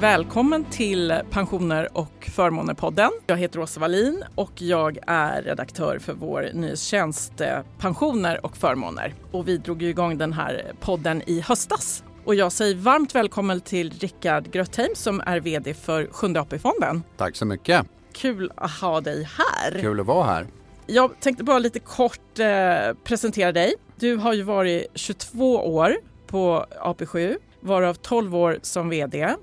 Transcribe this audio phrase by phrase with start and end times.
[0.00, 3.10] Välkommen till Pensioner och förmåner-podden.
[3.26, 9.14] Jag heter Åsa Wallin och jag är redaktör för vår nyhetstjänst eh, Pensioner och förmåner.
[9.32, 12.04] Och vi drog igång den här podden i höstas.
[12.24, 17.02] Och jag säger varmt välkommen till Rickard Grötheim som är VD för Sjunde AP-fonden.
[17.16, 17.86] Tack så mycket.
[18.12, 19.80] Kul att ha dig här.
[19.80, 20.46] Kul att vara här.
[20.86, 23.74] Jag tänkte bara lite kort eh, presentera dig.
[23.96, 29.34] Du har ju varit 22 år på AP7, varav 12 år som VD.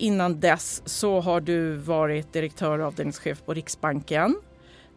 [0.00, 4.36] Innan dess så har du varit direktör och avdelningschef på Riksbanken.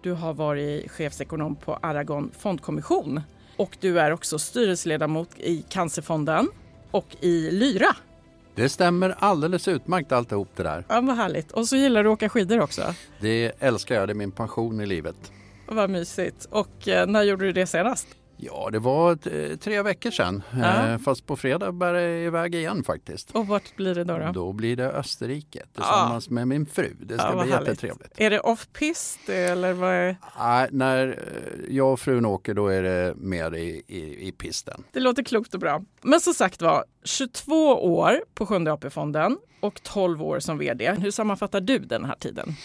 [0.02, 3.22] Du har varit chefsekonom på Aragon fondkommission
[3.58, 6.48] och du är också styrelseledamot i Cancerfonden
[6.92, 7.96] och i Lyra.
[8.56, 10.86] Det stämmer alldeles utmärkt alltihop det där.
[10.90, 11.52] Ja, vad härligt.
[11.52, 12.82] Och så gillar du att åka skidor också.
[13.20, 15.32] Det älskar jag, det är min passion i livet.
[15.68, 16.46] Vad mysigt.
[16.50, 18.08] Och eh, när gjorde du det senast?
[18.38, 20.44] Ja, det var eh, tre veckor sedan.
[20.60, 20.88] Ja.
[20.90, 23.32] Eh, fast på fredag bär det iväg igen faktiskt.
[23.32, 24.18] Och vart blir det då?
[24.18, 26.94] Då, då blir det Österrike tillsammans med min fru.
[27.00, 27.68] Det ska Ja, bli härligt.
[27.70, 28.12] jättetrevligt.
[28.20, 30.18] Är det off-pist eller vad är...
[30.40, 34.84] Nej, när eh, jag och frun åker då är det mer i, i, i pisten.
[34.92, 35.82] Det låter klokt och bra.
[36.02, 37.54] Men som sagt var, 22
[37.96, 40.92] år på Sjunde AP-fonden och 12 år som VD.
[41.00, 42.56] Hur sammanfattar du den här tiden?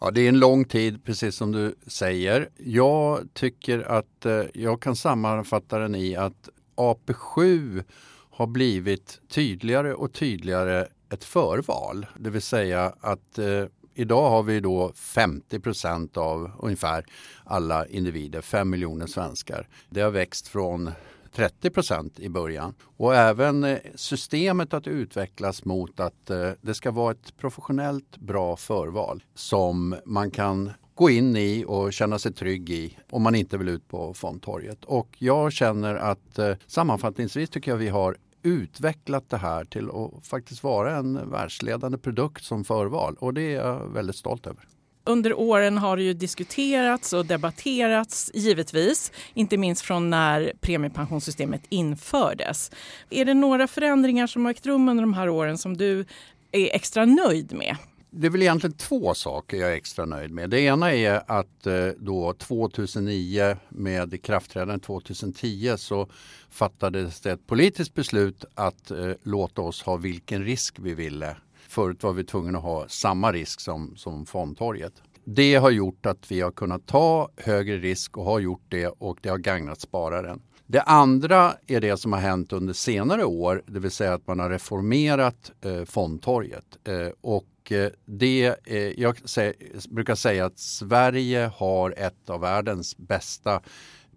[0.00, 2.48] Ja, det är en lång tid, precis som du säger.
[2.56, 7.84] Jag tycker att eh, jag kan sammanfatta den i att AP7
[8.30, 12.06] har blivit tydligare och tydligare ett förval.
[12.18, 17.04] Det vill säga att eh, idag har vi då 50 procent av ungefär
[17.44, 19.68] alla individer, 5 miljoner svenskar.
[19.90, 20.90] Det har växt från
[21.32, 22.74] 30 procent i början.
[22.96, 28.56] Och även eh, systemet att utvecklas mot att eh, det ska vara ett professionellt bra
[28.56, 33.58] förval som man kan gå in i och känna sig trygg i om man inte
[33.58, 34.84] vill ut på fondtorget.
[34.84, 40.26] Och jag känner att eh, sammanfattningsvis tycker jag vi har utvecklat det här till att
[40.26, 44.68] faktiskt vara en världsledande produkt som förval och det är jag väldigt stolt över.
[45.08, 52.70] Under åren har det ju diskuterats och debatterats givetvis, inte minst från när premiepensionssystemet infördes.
[53.10, 56.04] Är det några förändringar som har ägt rum under de här åren som du
[56.52, 57.76] är extra nöjd med?
[58.10, 60.50] Det är väl egentligen två saker jag är extra nöjd med.
[60.50, 66.08] Det ena är att eh, då 2009 med ikraftträdande 2010 så
[66.50, 71.36] fattades det ett politiskt beslut att eh, låta oss ha vilken risk vi ville.
[71.68, 75.02] Förut var vi tvungna att ha samma risk som, som fondtorget.
[75.24, 79.18] Det har gjort att vi har kunnat ta högre risk och har gjort det och
[79.22, 80.40] det har gagnat spararen.
[80.66, 84.38] Det andra är det som har hänt under senare år, det vill säga att man
[84.38, 86.64] har reformerat eh, fondtorget.
[86.84, 89.52] Eh, och eh, det, eh, jag sä,
[89.88, 93.60] brukar säga att Sverige har ett av världens bästa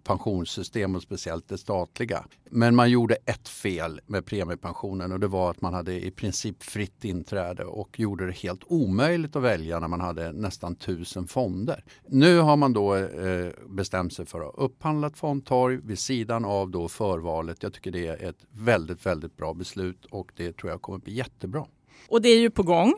[0.04, 2.24] pensionssystem och speciellt det statliga.
[2.50, 6.62] Men man gjorde ett fel med premiepensionen och det var att man hade i princip
[6.62, 11.84] fritt inträde och gjorde det helt omöjligt att välja när man hade nästan tusen fonder.
[12.06, 16.70] Nu har man då eh, bestämt sig för att upphandla ett fondtorg vid sidan av
[16.70, 17.62] då förvalet.
[17.62, 21.14] Jag tycker det är ett väldigt, väldigt bra beslut och det tror jag kommer bli
[21.14, 21.66] jättebra.
[22.08, 22.94] Och det är ju på gång,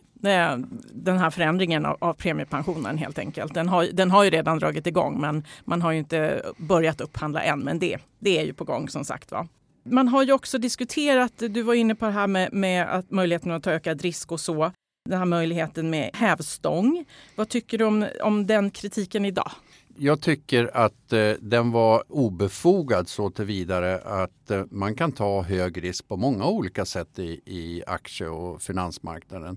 [0.92, 3.54] den här förändringen av, av premiepensionen helt enkelt.
[3.54, 7.42] Den har, den har ju redan dragit igång men man har ju inte börjat upphandla
[7.42, 7.60] än.
[7.60, 9.48] Men det, det är ju på gång som sagt var.
[9.86, 13.50] Man har ju också diskuterat, du var inne på det här med, med att möjligheten
[13.50, 14.72] att ta ökad risk och så.
[15.08, 17.04] Den här möjligheten med hävstång.
[17.36, 19.50] Vad tycker du om, om den kritiken idag?
[19.96, 25.84] Jag tycker att eh, den var obefogad så tillvidare att eh, man kan ta hög
[25.84, 29.56] risk på många olika sätt i, i aktie och finansmarknaden.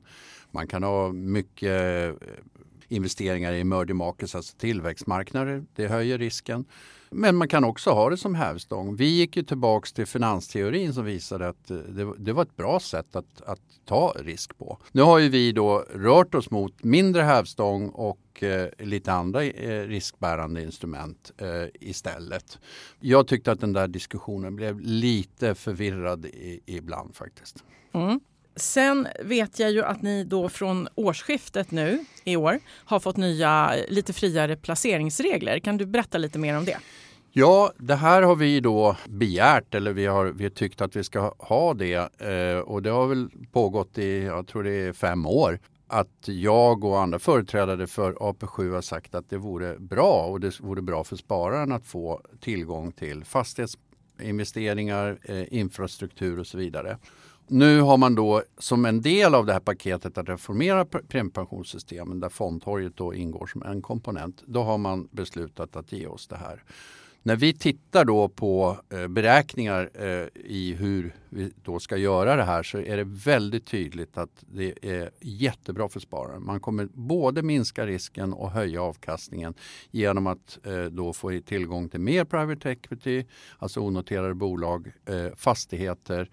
[0.57, 1.71] Man kan ha mycket
[2.21, 2.27] eh,
[2.87, 5.65] investeringar i emerging markets, alltså tillväxtmarknader.
[5.75, 6.65] Det höjer risken.
[7.09, 8.95] Men man kan också ha det som hävstång.
[8.95, 12.79] Vi gick ju tillbaks till finansteorin som visade att eh, det, det var ett bra
[12.79, 14.77] sätt att, att ta risk på.
[14.91, 19.87] Nu har ju vi då rört oss mot mindre hävstång och eh, lite andra eh,
[19.87, 22.59] riskbärande instrument eh, istället.
[22.99, 27.63] Jag tyckte att den där diskussionen blev lite förvirrad i, ibland faktiskt.
[27.93, 28.19] Mm.
[28.57, 33.73] Sen vet jag ju att ni då från årsskiftet nu i år har fått nya
[33.87, 35.59] lite friare placeringsregler.
[35.59, 36.77] Kan du berätta lite mer om det?
[37.31, 41.03] Ja, det här har vi då begärt eller vi har, vi har tyckt att vi
[41.03, 45.25] ska ha det eh, och det har väl pågått i, jag tror det är fem
[45.25, 50.39] år att jag och andra företrädare för AP7 har sagt att det vore bra och
[50.39, 56.97] det vore bra för spararen att få tillgång till fastighetsinvesteringar, eh, infrastruktur och så vidare.
[57.49, 62.29] Nu har man då som en del av det här paketet att reformera premiepensionssystemen där
[62.29, 64.43] fondtorget då ingår som en komponent.
[64.45, 66.63] Då har man beslutat att ge oss det här.
[67.23, 72.43] När vi tittar då på eh, beräkningar eh, i hur vi då ska göra det
[72.43, 76.45] här så är det väldigt tydligt att det är jättebra för spararen.
[76.45, 79.53] Man kommer både minska risken och höja avkastningen
[79.91, 83.25] genom att eh, då få tillgång till mer private equity,
[83.59, 86.29] alltså onoterade bolag, eh, fastigheter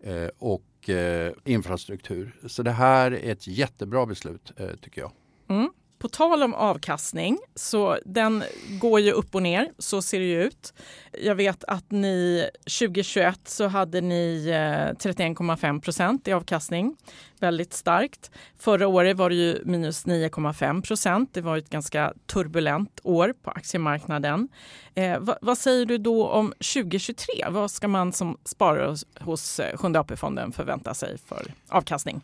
[0.00, 2.36] Eh, och eh, infrastruktur.
[2.46, 5.12] Så det här är ett jättebra beslut eh, tycker jag.
[5.48, 5.70] Mm.
[5.98, 8.44] På tal om avkastning, så den
[8.80, 9.72] går ju upp och ner.
[9.78, 10.74] Så ser det ju ut.
[11.22, 16.96] Jag vet att ni 2021 så hade ni eh, 31,5 procent i avkastning.
[17.40, 18.30] Väldigt starkt.
[18.58, 21.30] Förra året var det ju minus 9,5 procent.
[21.34, 24.48] Det var ett ganska turbulent år på aktiemarknaden.
[24.94, 27.34] Eh, vad, vad, säger du då om 2023?
[27.48, 32.20] Vad ska man som sparare hos, eh, Sjunde AP-fonden förvänta sig för avkastning?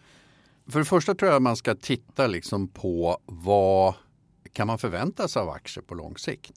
[0.72, 3.94] För det första tror jag man ska titta liksom på vad
[4.52, 6.52] kan man förvänta sig av aktier på lång sikt.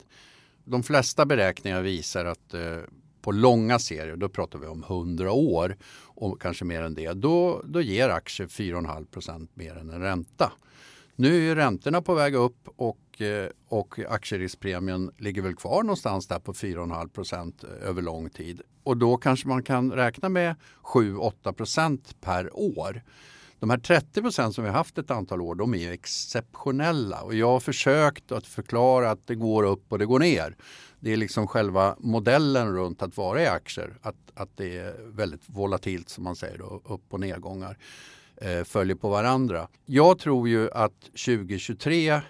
[0.63, 2.77] De flesta beräkningar visar att eh,
[3.21, 7.61] på långa serier, då pratar vi om 100 år och kanske mer än det, då,
[7.65, 10.51] då ger aktier 4,5 procent mer än en ränta.
[11.15, 16.39] Nu är räntorna på väg upp och, eh, och aktieriskpremien ligger väl kvar någonstans där
[16.39, 18.61] på 4,5 procent eh, över lång tid.
[18.83, 23.01] Och då kanske man kan räkna med 7-8 procent per år.
[23.65, 27.21] De här 30 procent som vi har haft ett antal år, de är ju exceptionella
[27.21, 30.55] och jag har försökt att förklara att det går upp och det går ner.
[30.99, 35.41] Det är liksom själva modellen runt att vara i aktier, att, att det är väldigt
[35.45, 37.77] volatilt som man säger, då, upp och nedgångar
[38.37, 39.67] eh, följer på varandra.
[39.85, 42.21] Jag tror ju att 2023 eh,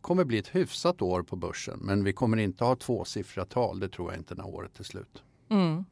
[0.00, 3.88] kommer bli ett hyfsat år på börsen men vi kommer inte ha tvåsiffriga tal, det
[3.88, 5.22] tror jag inte när året är slut.
[5.50, 5.84] Mm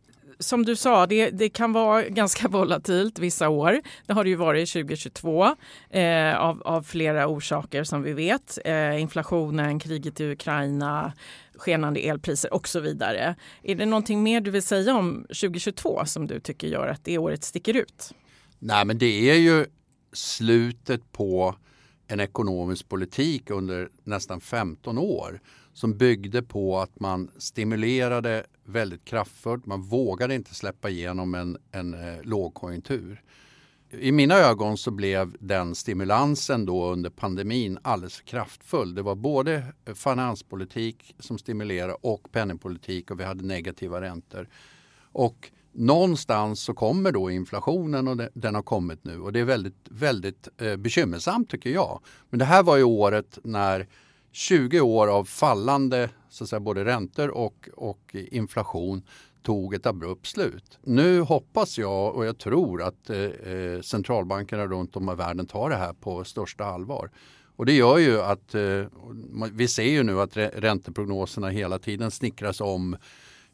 [0.43, 3.81] som du sa, det, det, kan vara ganska volatilt vissa år.
[4.06, 5.56] Det har det ju varit 2022
[5.91, 8.59] eh, av, av, flera orsaker som vi vet.
[8.65, 11.12] Eh, inflationen, kriget i Ukraina,
[11.55, 13.35] skenande elpriser och så vidare.
[13.62, 17.19] Är det någonting mer du vill säga om 2022 som du tycker gör att det
[17.19, 18.15] året sticker ut?
[18.59, 19.67] Nej, men det är ju
[20.12, 21.55] slutet på
[22.09, 25.41] en ekonomisk politik under nästan 15 år
[25.73, 29.66] som byggde på att man stimulerade väldigt kraftfullt.
[29.66, 33.22] Man vågade inte släppa igenom en, en eh, lågkonjunktur.
[33.90, 38.94] I mina ögon så blev den stimulansen då under pandemin alldeles för kraftfull.
[38.94, 44.48] Det var både eh, finanspolitik som stimulerade och penningpolitik och vi hade negativa räntor.
[45.12, 49.88] Och någonstans så kommer då inflationen och den har kommit nu och det är väldigt,
[49.90, 52.00] väldigt eh, bekymmersamt tycker jag.
[52.30, 53.86] Men det här var ju året när
[54.32, 59.02] 20 år av fallande så att säga, både räntor och, och inflation
[59.43, 60.79] tog ett abrupt slut.
[60.82, 65.70] Nu hoppas jag och jag tror att eh, eh centralbankerna runt om i världen tar
[65.70, 67.11] det här på största allvar.
[67.56, 68.84] Och det gör ju att eh,
[69.52, 72.96] vi ser ju nu att ränteprognoserna hela tiden snickras om.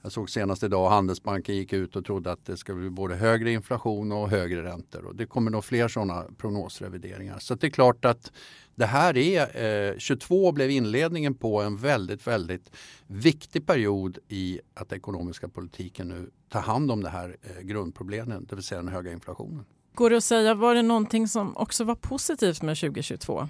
[0.03, 3.53] Jag såg senast idag Handelsbanken gick ut och trodde att det ska bli både högre
[3.53, 5.05] inflation och högre räntor.
[5.05, 7.39] Och det kommer nog fler sådana prognosrevideringar.
[7.39, 8.33] Så det är klart att
[8.75, 12.71] det här är, eh, 22 blev inledningen på en väldigt, väldigt
[13.07, 18.57] viktig period i att ekonomiska politiken nu tar hand om det här eh, grundproblemet, det
[18.57, 19.65] vill säga den höga inflationen.
[19.95, 23.49] Går det att säga, var det någonting som också var positivt med 2022?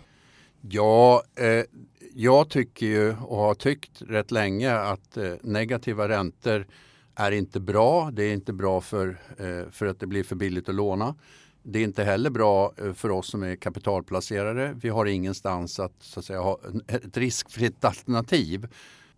[0.61, 1.65] Ja, eh,
[2.15, 6.67] jag tycker ju och har tyckt rätt länge att eh, negativa räntor
[7.15, 8.11] är inte bra.
[8.11, 11.15] Det är inte bra för, eh, för att det blir för billigt att låna.
[11.63, 14.77] Det är inte heller bra eh, för oss som är kapitalplacerare.
[14.83, 18.69] Vi har ingenstans att, så att säga, ha ett riskfritt alternativ.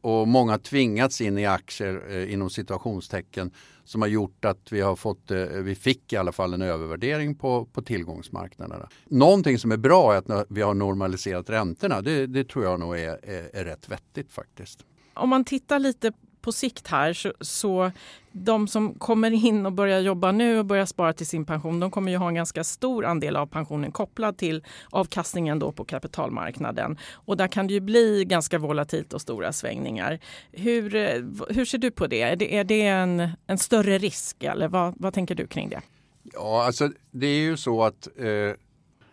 [0.01, 3.51] Och många tvingats in i aktier eh, inom situationstecken
[3.85, 7.35] som har gjort att vi har fått, eh, vi fick i alla fall en övervärdering
[7.35, 8.89] på, på tillgångsmarknaderna.
[9.05, 12.03] Någonting som är bra är att vi har normaliserat räntorna.
[12.03, 14.85] Det, det tror jag nog är, är, är rätt vettigt faktiskt.
[15.15, 17.91] Om man tittar lite på sikt här så, så
[18.33, 21.91] de som kommer in och börjar jobba nu och börjar spara till sin pension, de
[21.91, 26.99] kommer ju ha en ganska stor andel av pensionen kopplad till avkastningen då på kapitalmarknaden.
[27.13, 30.19] Och där kan det ju bli ganska volatilt och stora svängningar.
[30.53, 32.23] Hur, eh, hur ser du på det?
[32.23, 35.81] Är det, är det en, en större risk eller vad, vad tänker du kring det?
[36.23, 38.55] Ja, alltså det är ju så att eh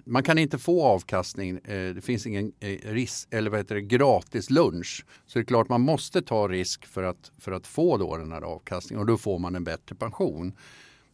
[0.07, 1.57] man kan inte få avkastning.
[1.57, 5.05] Eh, det finns ingen eh, risk, eller vad heter det, gratis lunch.
[5.25, 8.31] Så det är klart man måste ta risk för att, för att få då den
[8.31, 10.53] här avkastningen och då får man en bättre pension.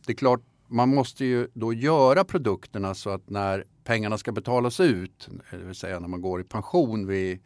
[0.06, 4.80] Det är klart man måste ju då göra produkterna så att när pengarna ska betalas
[4.80, 7.40] ut, det vill säga när man går i pension vid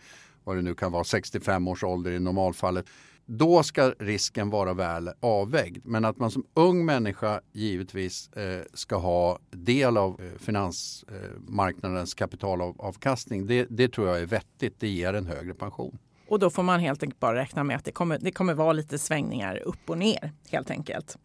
[0.43, 2.85] vad det nu kan vara 65 års ålder i normalfallet
[3.27, 5.85] då ska risken vara väl avvägd.
[5.85, 13.47] Men att man som ung människa givetvis eh, ska ha del av eh, finansmarknadens kapitalavkastning,
[13.47, 14.79] det, det, tror jag är vettigt.
[14.79, 15.97] Det ger en högre pension.
[16.29, 18.73] Och då får man helt enkelt bara räkna med att det kommer, det kommer vara
[18.73, 21.17] lite svängningar upp och ner helt enkelt.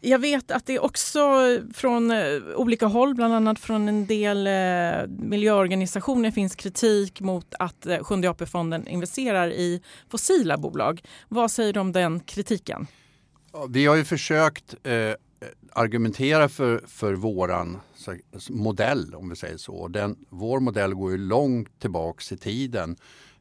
[0.00, 1.20] Jag vet att det också
[1.74, 7.86] från eh, olika håll, bland annat från en del eh, miljöorganisationer finns kritik mot att
[7.86, 11.02] eh, Sjunde AP-fonden investerar i fossila bolag.
[11.28, 12.86] Vad säger du om den kritiken?
[13.68, 15.14] Vi har ju försökt eh,
[15.72, 17.80] argumentera för, för våran
[18.50, 19.88] modell, om vi säger så.
[19.88, 22.96] Den, vår modell går ju långt tillbaks i tiden.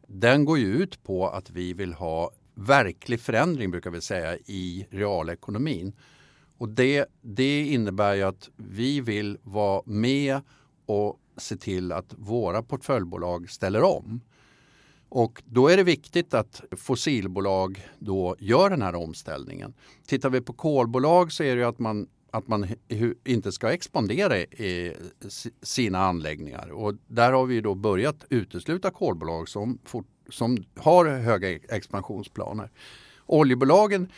[0.07, 4.87] Den går ju ut på att vi vill ha verklig förändring, brukar vi säga, i
[4.89, 5.93] realekonomin.
[6.59, 10.41] Och det, det innebär ju att vi vill vara med
[10.85, 14.21] och se till att våra portföljbolag ställer om.
[15.09, 19.73] Och då är det viktigt att fossilbolag då gör den här omställningen.
[20.07, 22.67] Tittar vi på kolbolag så är det ju att man, att man
[23.25, 24.95] inte ska expandera i
[25.61, 26.69] sina anläggningar.
[26.71, 29.79] Och där har vi då börjat utesluta kolbolag som,
[30.29, 32.71] som har höga e-, expansionsplaner.
[33.25, 34.11] Oljebolagen,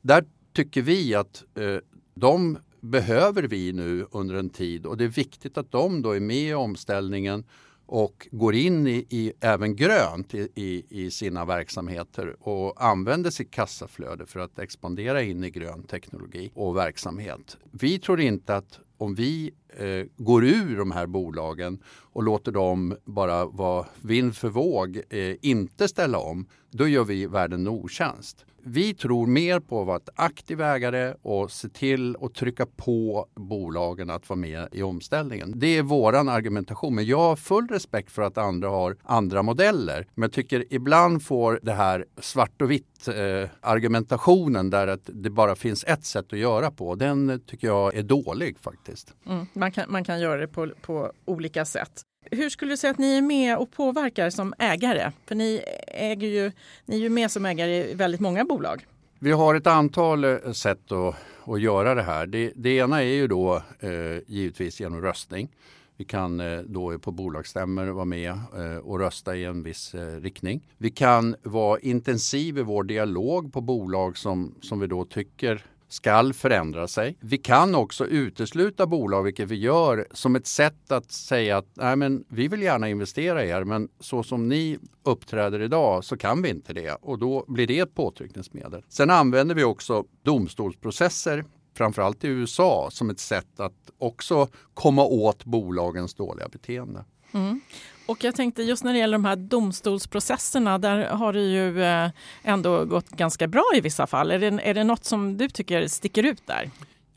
[0.00, 1.76] där tycker vi att eh,
[2.14, 6.20] de behöver vi nu under en tid och det är viktigt att de då är
[6.20, 7.44] med i omställningen
[7.86, 13.50] och går in i, i även grönt i, i, i, sina verksamheter och använder sitt
[13.50, 17.56] kassaflöde för att expandera in i grön teknologi och verksamhet.
[17.70, 22.96] Vi tror inte att om vi eh, går ur de här bolagen och låter dem
[23.04, 28.44] bara vara vind för våg, eh, inte ställa om, då gör vi världen en otjänst.
[28.64, 33.26] Vi tror mer på att vara ett aktiv ägare och se till att trycka på
[33.34, 35.52] bolagen att vara med i omställningen.
[35.56, 36.94] Det är våran argumentation.
[36.94, 40.06] Men jag har full respekt för att andra har andra modeller.
[40.14, 45.30] Men jag tycker ibland får det här svart och vitt eh, argumentationen där att det
[45.30, 46.94] bara finns ett sätt att göra på.
[46.94, 49.14] Den tycker jag är dålig faktiskt.
[49.26, 52.02] Mm, man, kan, man kan göra det på, på olika sätt.
[52.30, 55.12] Hur skulle du säga att ni är med och påverkar som ägare?
[55.26, 56.52] För ni, äger ju,
[56.84, 58.86] ni är ju med som ägare i väldigt många bolag.
[59.18, 61.14] Vi har ett antal eh, sätt att,
[61.44, 62.26] att göra det här.
[62.26, 63.90] Det, det ena är ju då eh,
[64.26, 65.48] givetvis genom röstning.
[65.96, 70.20] Vi kan eh, då på bolagsstämmor vara med eh, och rösta i en viss eh,
[70.20, 70.60] riktning.
[70.78, 76.32] Vi kan vara intensiv i vår dialog på bolag som, som vi då tycker skall
[76.32, 77.16] förändra sig.
[77.20, 81.96] Vi kan också utesluta bolag, vilket vi gör, som ett sätt att säga att Nej,
[81.96, 86.42] men vi vill gärna investera i er, men så som ni uppträder idag så kan
[86.42, 88.82] vi inte det och då blir det ett påtryckningsmedel.
[88.88, 91.44] Sen använder vi också domstolsprocesser
[91.76, 97.04] framförallt i USA som ett sätt att också komma åt bolagens dåliga beteende.
[97.32, 97.60] Mm.
[98.06, 102.10] Och jag tänkte just när det gäller de här domstolsprocesserna, där har det ju eh,
[102.42, 104.30] ändå gått ganska bra i vissa fall.
[104.30, 106.70] Är det, är det något som du tycker sticker ut där?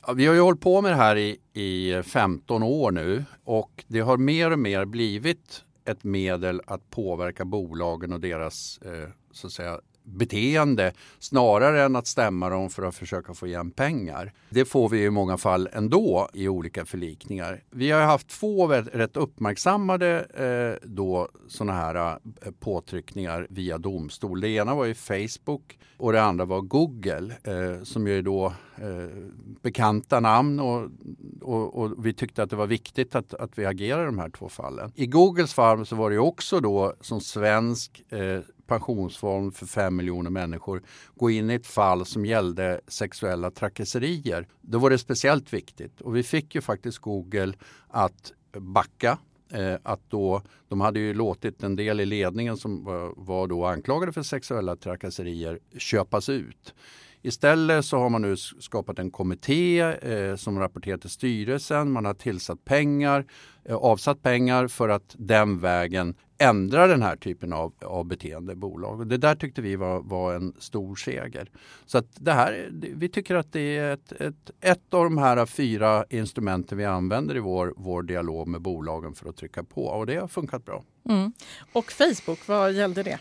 [0.07, 3.83] Ja, vi har ju hållit på med det här i, i 15 år nu och
[3.87, 9.47] det har mer och mer blivit ett medel att påverka bolagen och deras eh, så
[9.47, 14.33] att säga, beteende snarare än att stämma dem för att försöka få igen pengar.
[14.49, 17.63] Det får vi i många fall ändå i olika förlikningar.
[17.71, 24.41] Vi har haft två rätt uppmärksammade eh, då såna här eh, påtryckningar via domstol.
[24.41, 28.45] Det ena var ju Facebook och det andra var Google eh, som ju är då
[28.77, 29.09] eh,
[29.61, 30.89] bekanta namn och,
[31.41, 34.29] och, och, vi tyckte att det var viktigt att, att vi agerar i de här
[34.29, 34.91] två fallen.
[34.95, 40.29] I Googles fall så var det också då som svensk eh, pensionsform för fem miljoner
[40.29, 40.83] människor
[41.15, 44.47] gå in i ett fall som gällde sexuella trakasserier.
[44.61, 47.53] Då var det speciellt viktigt och vi fick ju faktiskt Google
[47.87, 49.17] att backa
[49.51, 52.83] eh, att då, de hade ju låtit en del i ledningen som
[53.17, 56.73] var då anklagade för sexuella trakasserier köpas ut.
[57.25, 61.91] Istället så har man nu skapat en kommitté eh, som rapporterar till styrelsen.
[61.91, 63.25] Man har tillsatt pengar,
[63.63, 68.55] eh, avsatt pengar för att den vägen ändra den här typen av, av beteende i
[68.55, 69.07] bolag.
[69.07, 71.49] det där tyckte vi var, var en stor seger.
[71.85, 75.45] Så att det här, vi tycker att det är ett, ett, ett av de här
[75.45, 80.05] fyra instrumenten vi använder i vår, vår dialog med bolagen för att trycka på och
[80.05, 80.83] det har funkat bra.
[81.09, 81.33] Mm.
[81.73, 83.19] Och Facebook, vad gällde det?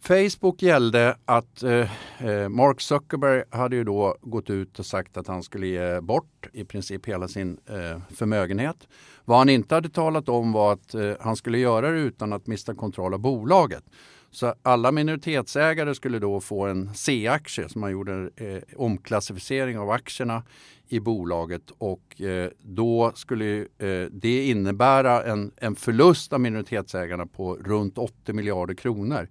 [0.00, 1.90] Facebook gällde att eh,
[2.26, 6.48] eh, Mark Zuckerberg hade ju då gått ut och sagt att han skulle ge bort
[6.52, 8.88] i princip hela sin eh, förmögenhet.
[9.24, 12.46] Vad han inte hade talat om var att eh, han skulle göra det utan att
[12.46, 13.84] mista kontroll av bolaget.
[14.30, 20.42] Så alla minoritetsägare skulle då få en C-aktie som man gjorde eh, omklassificering av aktierna
[20.88, 27.54] i bolaget och eh, då skulle eh, det innebära en, en förlust av minoritetsägarna på
[27.54, 29.28] runt 80 miljarder kronor.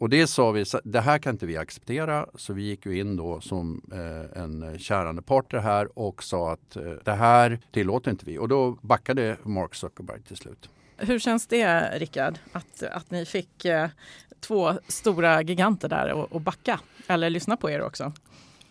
[0.00, 2.26] Och det sa vi, det här kan inte vi acceptera.
[2.34, 6.76] Så vi gick ju in då som eh, en kärande partner här och sa att
[6.76, 8.38] eh, det här tillåter inte vi.
[8.38, 10.70] Och då backade Mark Zuckerberg till slut.
[10.96, 13.88] Hur känns det, Rickard, att, att ni fick eh,
[14.40, 18.12] två stora giganter där och, och backa eller lyssna på er också?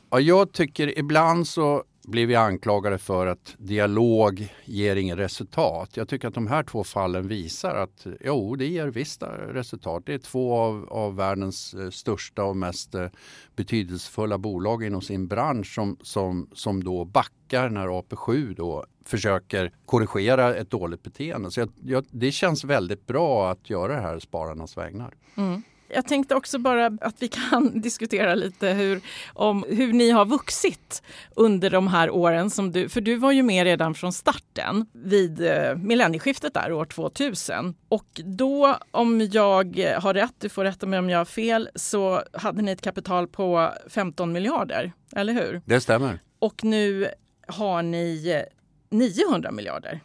[0.09, 5.97] Ja, jag tycker ibland så blivit vi anklagade för att dialog ger inget resultat.
[5.97, 10.03] Jag tycker att de här två fallen visar att jo, det ger visst resultat.
[10.05, 13.07] Det är två av, av världens eh, största och mest eh,
[13.55, 20.55] betydelsefulla bolag inom sin bransch som, som, som då backar när AP7 då försöker korrigera
[20.55, 21.51] ett dåligt beteende.
[21.51, 25.13] Så jag, jag, det känns väldigt bra att göra det här spararnas vägnar.
[25.35, 25.61] Mm.
[25.89, 29.01] Jag tänkte också bara att vi kan diskutera lite hur,
[29.33, 31.03] om hur ni har vuxit
[31.35, 32.49] under de här åren.
[32.49, 36.85] Som du, för du var ju med redan från starten vid eh, millennieskiftet där år
[36.85, 37.75] 2000.
[37.89, 42.23] Och då, om jag har rätt, du får rätta mig om jag har fel, så
[42.33, 45.61] hade ni ett kapital på 15 miljarder, eller hur?
[45.65, 46.19] Det stämmer.
[46.39, 47.07] Och nu
[47.47, 48.43] har ni
[48.89, 49.99] 900 miljarder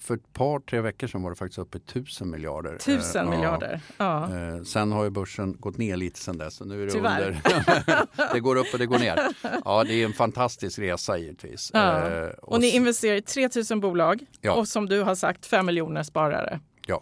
[0.00, 2.78] för ett par, tre veckor sedan var det faktiskt uppe i tusen miljarder.
[2.78, 4.36] Tusen eh, miljarder, ja.
[4.36, 6.60] Eh, sen har ju börsen gått ner lite sen dess.
[6.60, 8.32] nu är det under.
[8.34, 9.18] det går upp och det går ner.
[9.64, 11.70] Ja, det är en fantastisk resa givetvis.
[11.74, 12.08] Ja.
[12.08, 14.54] Eh, och, och ni investerar i 3000 bolag ja.
[14.54, 16.60] och som du har sagt 5 miljoner sparare.
[16.86, 17.00] Ja.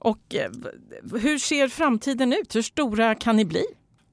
[0.00, 0.50] Och eh,
[1.20, 2.56] hur ser framtiden ut?
[2.56, 3.64] Hur stora kan ni bli?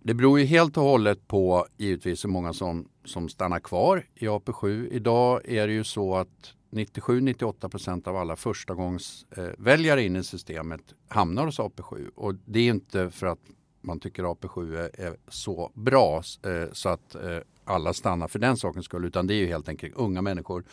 [0.04, 4.26] Det beror ju helt och hållet på givetvis hur många som, som stannar kvar i
[4.26, 4.88] AP7.
[4.92, 10.82] Idag är det ju så att 97-98 procent av alla förstagångsväljare eh, in i systemet
[11.08, 12.10] hamnar hos AP7.
[12.16, 13.40] Och det är inte för att
[13.82, 18.86] man tycker AP7 är, så bra eh, så att eh, alla stannar för den sakens
[18.86, 19.06] skull.
[19.06, 20.64] Utan det är ju helt enkelt unga människor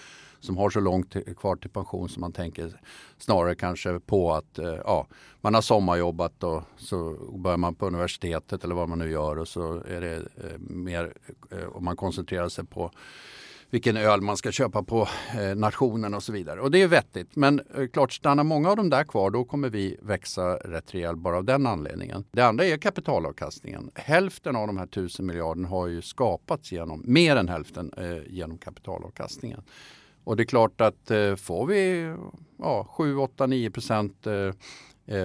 [0.40, 2.80] som har så långt kvar till pension som man tänker
[3.18, 5.06] snarare kanske på att ja,
[5.40, 9.48] man har sommarjobbat och så börjar man på universitetet eller vad man nu gör och
[9.48, 11.12] så är det mer
[11.72, 12.90] om man koncentrerar sig på
[13.74, 16.60] vilken öl man ska köpa på eh, nationen och så vidare.
[16.60, 17.36] Och det är vettigt.
[17.36, 21.18] Men eh, klart, stannar många av dem där kvar då kommer vi växa rätt rejält
[21.18, 22.24] bara av den anledningen.
[22.32, 23.90] Det andra är kapitalavkastningen.
[23.94, 28.58] Hälften av de här tusen miljarderna har ju skapats genom, mer än hälften, eh, genom
[28.58, 29.62] kapitalavkastningen.
[30.24, 32.14] Och det är klart att får vi
[32.58, 34.26] ja, 7, 8, 9 procent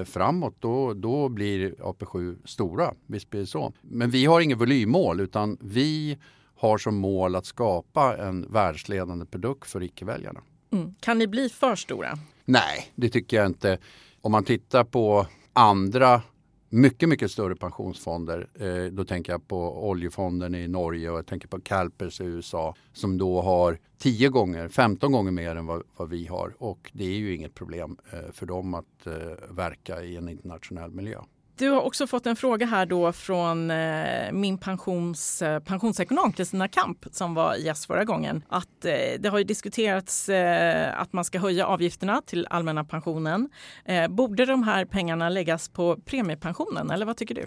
[0.05, 2.93] framåt då, då blir AP7 stora.
[3.07, 3.73] Visst blir det så.
[3.81, 6.17] Men vi har inget volymmål utan vi
[6.59, 10.41] har som mål att skapa en världsledande produkt för icke-väljarna.
[10.71, 10.95] Mm.
[10.99, 12.17] Kan ni bli för stora?
[12.45, 13.77] Nej, det tycker jag inte.
[14.21, 16.21] Om man tittar på andra
[16.69, 18.47] mycket, mycket större pensionsfonder.
[18.59, 22.75] Eh, då tänker jag på oljefonden i Norge och jag tänker på Calpers i USA
[22.93, 26.53] som då har 10 gånger, 15 gånger mer än vad, vad vi har.
[26.57, 29.13] Och det är ju inget problem eh, för dem att eh,
[29.49, 31.19] verka i en internationell miljö.
[31.59, 36.67] Du har också fått en fråga här då från eh, min pensions, eh, pensionsekonom Kristina
[36.67, 38.43] Kamp som var gäst förra gången.
[38.47, 43.49] Att eh, det har ju diskuterats eh, att man ska höja avgifterna till allmänna pensionen.
[43.85, 47.45] Eh, borde de här pengarna läggas på premiepensionen eller vad tycker du?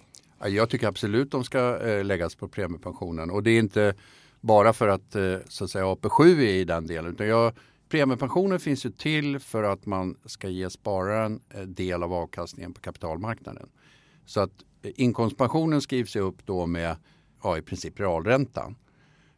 [0.48, 3.94] Jag tycker absolut de ska eh, läggas på premiepensionen och det är inte
[4.40, 7.12] bara för att, eh, så att säga, AP7 är i den delen.
[7.12, 7.52] Utan jag,
[7.88, 12.80] premiepensionen finns ju till för att man ska ge spararen eh, del av avkastningen på
[12.80, 13.68] kapitalmarknaden.
[14.26, 16.96] Så att eh, inkomstpensionen skrivs upp då med
[17.42, 18.76] ja, i princip realräntan.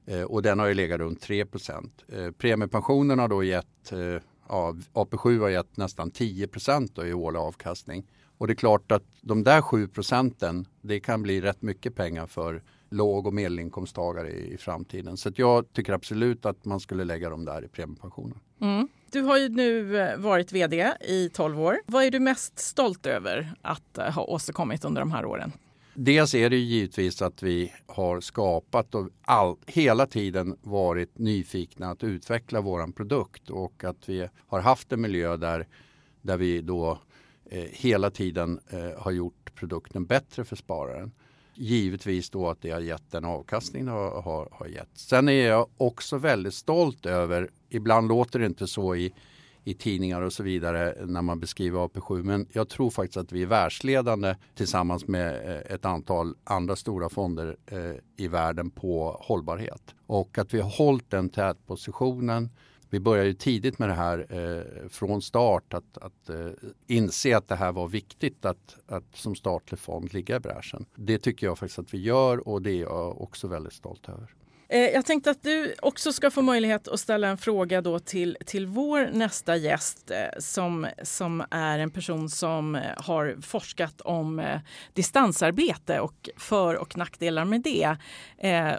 [0.06, 4.76] Eh, och den har ju legat runt 3 eh, Premiepensionen har då gett, eh, ja,
[4.92, 6.48] AP7 har gett nästan 10
[6.94, 8.06] då i årlig avkastning.
[8.38, 12.26] Och det är klart att de där 7 procenten, det kan bli rätt mycket pengar
[12.26, 15.16] för låg och medelinkomsttagare i, i framtiden.
[15.16, 18.38] Så jag tycker absolut att man skulle lägga dem där i premiepensionen.
[18.60, 18.88] Mm.
[19.14, 21.78] Du har ju nu eh, varit vd i 12 år.
[21.86, 25.52] Vad är du mest stolt över att eh, ha åstadkommit under de här åren?
[25.94, 32.04] Dels är det givetvis att vi har skapat och all, hela tiden varit nyfikna att
[32.04, 35.66] utveckla våran produkt och att vi har haft en miljö där,
[36.22, 36.98] där vi då
[37.50, 41.12] eh, hela tiden eh, har gjort produkten bättre för spararen.
[41.54, 44.90] Givetvis då att det har gett den avkastning det har, har, har gett.
[44.94, 49.12] Sen är jag också väldigt stolt över, ibland låter det inte så i,
[49.64, 52.22] i tidningar och så vidare när man beskriver AP7.
[52.22, 57.08] Men jag tror faktiskt att vi är världsledande tillsammans med eh, ett antal andra stora
[57.08, 59.94] fonder eh, i världen på hållbarhet.
[60.06, 62.50] Och att vi har hållit den tätpositionen
[62.90, 66.30] vi började ju tidigt med det här eh, från start att, att
[66.86, 70.86] inse att det här var viktigt att, att som statlig fond ligga i bräschen.
[70.94, 74.34] Det tycker jag faktiskt att vi gör och det är jag också väldigt stolt över.
[74.68, 78.36] Eh, jag tänkte att du också ska få möjlighet att ställa en fråga då till,
[78.46, 84.58] till vår nästa gäst eh, som, som är en person som eh, har forskat om
[84.92, 87.96] distansarbete och för och nackdelar med det.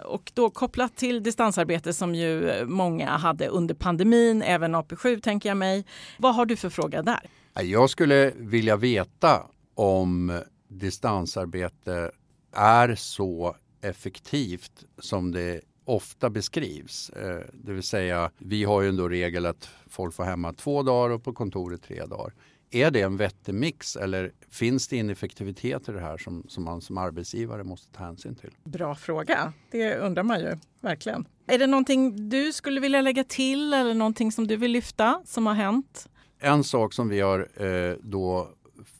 [0.04, 5.56] Och då kopplat till distansarbete som ju många hade under pandemin, även AP7 tänker jag
[5.56, 5.84] mig.
[6.18, 7.30] Vad har du för fråga där?
[7.62, 12.10] Jag skulle vilja veta om distansarbete
[12.52, 17.10] är så effektivt som det ofta beskrivs.
[17.10, 21.14] Eh, det vill säga, vi har ju ändå regel att folk får hemma två dagar
[21.14, 22.32] och på kontoret tre dagar.
[22.70, 26.80] Är det en vettig mix eller finns det ineffektivitet i det här som, som man
[26.80, 28.50] som arbetsgivare måste ta hänsyn till?
[28.64, 29.52] Bra fråga.
[29.70, 31.28] Det undrar man ju verkligen.
[31.46, 35.46] Är det någonting du skulle vilja lägga till eller någonting som du vill lyfta som
[35.46, 36.08] har hänt?
[36.38, 38.48] En sak som vi har eh, då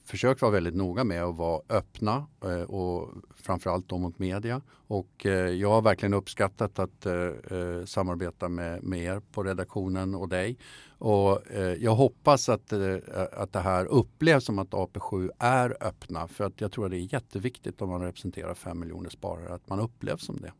[0.07, 4.61] försökt vara väldigt noga med att vara öppna eh, och framförallt då mot media.
[4.69, 10.15] Och eh, jag har verkligen uppskattat att eh, eh samarbeta med, med er på redaktionen
[10.15, 10.57] och dig.
[10.97, 12.95] Och eh, jag hoppas att, eh,
[13.31, 16.97] att det här upplevs som att AP7 är öppna för att jag tror att det
[16.97, 20.51] är jätteviktigt om man representerar 5 miljoner sparare att man upplevs som det.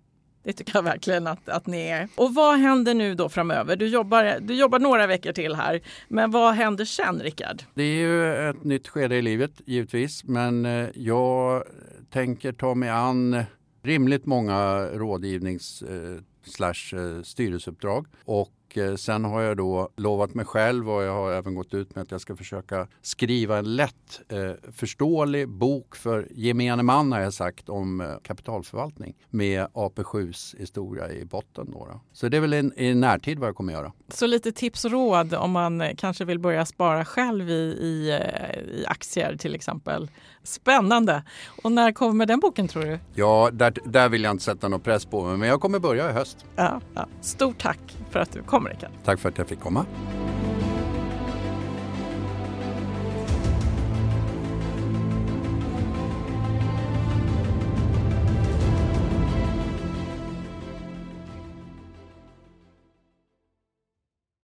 [0.48, 2.08] Det tycker jag verkligen att, att ni är.
[2.16, 3.76] Och vad händer nu då framöver?
[3.76, 5.82] Du jobbar, du jobbar några veckor till här.
[6.08, 7.64] Men vad händer sen, Rickard?
[7.74, 10.24] Det är ju ett nytt skede i livet, givetvis.
[10.24, 11.64] Men eh, jag
[12.10, 13.44] tänker ta mig an
[13.84, 18.08] rimligt många rådgivnings eh, slash eh, styrelseuppdrag.
[18.26, 21.96] Och Eh, sen har jag då lovat mig själv och jag har även gått ut
[21.96, 27.20] med att jag ska försöka skriva en lätt eh, förståelig bok för gemene man har
[27.20, 31.72] jag sagt om eh, kapitalförvaltning med AP7s historia i botten.
[31.72, 32.02] Då, då.
[32.14, 33.92] Så det är väl en, i närtid vad jag kommer göra.
[34.08, 38.20] Så lite tips och råd om man kanske vill börja spara själv i, i,
[38.72, 40.10] i aktier till exempel.
[40.44, 41.24] Spännande!
[41.64, 43.00] Och när kommer den boken tror du?
[43.14, 46.10] Ja, där, där vill jag inte sätta någon press på mig men jag kommer börja
[46.10, 46.46] i höst.
[46.56, 47.08] Ja, ja.
[47.22, 48.90] Stort tack för att du kom Amerika.
[49.06, 49.86] Tack för att jag fick komma.